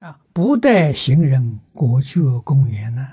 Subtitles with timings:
[0.00, 3.08] 啊，不带行人果觉公园呢。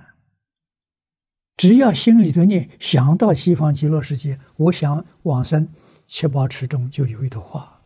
[1.55, 5.67] 只要心里头念想到西方极乐世界，我想往生，
[6.07, 7.81] 七宝池中就有一朵花，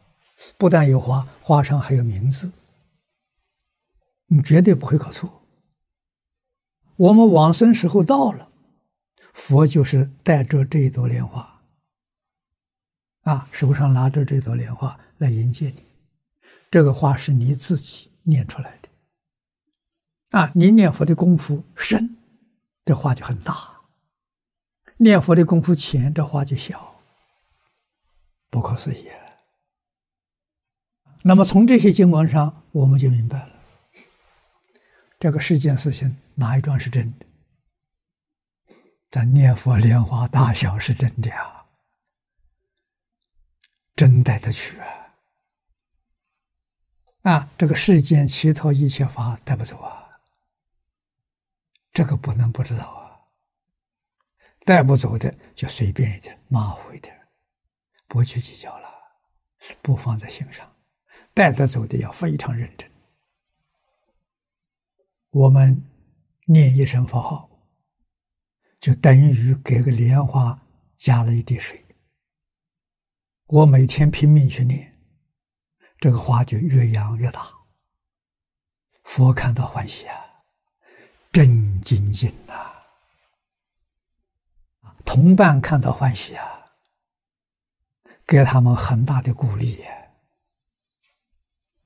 [0.58, 2.52] 不但有花，花上还有名字，
[4.28, 5.44] 你绝对不会搞错。
[6.96, 8.50] 我们往生时候到了，
[9.34, 11.62] 佛就是带着这一朵莲花，
[13.24, 15.84] 啊，手上拿着这朵莲花来迎接你。
[16.72, 18.87] 这个话是你自己念出来的，
[20.32, 22.18] 啊，你念佛的功夫深。
[22.86, 23.82] 这话就很大，
[24.96, 27.02] 念佛的功夫浅，这话就小，
[28.50, 29.10] 不可思议。
[31.24, 33.50] 那么从这些经文上，我们就明白了，
[35.20, 37.26] 这个世间事情哪一桩是真的？
[39.12, 41.66] 咱念佛莲花大小是真的啊，
[43.98, 44.88] 真带得去啊！
[47.24, 49.97] 啊，这个世间其他一切法带不走啊。
[51.98, 53.26] 这个不能不知道啊！
[54.66, 57.28] 带不走的就随便一点，马虎一点，
[58.08, 58.88] 不去计较了，
[59.82, 60.64] 不放在心上；
[61.34, 62.88] 带得走的要非常认真。
[65.32, 65.90] 我们
[66.46, 67.50] 念一声佛号，
[68.80, 70.68] 就等于给个莲花
[71.00, 71.84] 加了一滴水。
[73.48, 74.96] 我每天拼命去念，
[75.98, 77.52] 这个花就越养越大。
[79.04, 80.27] 佛看到欢喜啊！
[81.38, 82.74] 真精进呐！
[85.06, 86.66] 同伴看到欢喜啊，
[88.26, 89.86] 给他们很大的鼓励，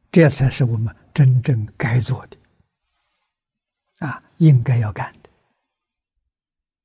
[0.09, 2.37] 这才是我们真正该做的
[3.99, 5.13] 啊，应该要干。